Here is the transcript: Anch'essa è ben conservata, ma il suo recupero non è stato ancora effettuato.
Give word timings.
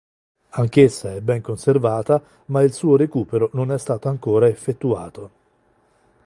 Anch'essa 0.53 1.13
è 1.13 1.21
ben 1.21 1.41
conservata, 1.41 2.19
ma 2.45 2.63
il 2.63 2.73
suo 2.73 2.95
recupero 2.97 3.51
non 3.53 3.71
è 3.71 3.77
stato 3.77 4.07
ancora 4.09 4.47
effettuato. 4.47 5.29